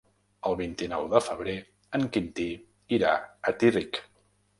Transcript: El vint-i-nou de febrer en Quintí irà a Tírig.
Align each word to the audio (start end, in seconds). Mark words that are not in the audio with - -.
El 0.51 0.55
vint-i-nou 0.59 1.03
de 1.11 1.19
febrer 1.25 1.53
en 1.97 2.05
Quintí 2.15 2.47
irà 2.99 3.13
a 3.53 3.55
Tírig. 3.65 4.01